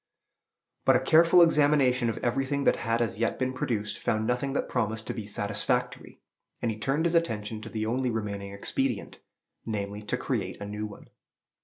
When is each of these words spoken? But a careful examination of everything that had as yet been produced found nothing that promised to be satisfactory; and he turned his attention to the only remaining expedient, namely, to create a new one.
But 0.83 0.95
a 0.95 0.99
careful 0.99 1.43
examination 1.43 2.09
of 2.09 2.17
everything 2.23 2.63
that 2.63 2.77
had 2.77 3.03
as 3.03 3.19
yet 3.19 3.37
been 3.37 3.53
produced 3.53 3.99
found 3.99 4.25
nothing 4.25 4.53
that 4.53 4.67
promised 4.67 5.05
to 5.05 5.13
be 5.13 5.27
satisfactory; 5.27 6.19
and 6.59 6.71
he 6.71 6.79
turned 6.79 7.05
his 7.05 7.13
attention 7.13 7.61
to 7.61 7.69
the 7.69 7.85
only 7.85 8.09
remaining 8.09 8.51
expedient, 8.51 9.19
namely, 9.63 10.01
to 10.01 10.17
create 10.17 10.59
a 10.59 10.65
new 10.65 10.87
one. 10.87 11.05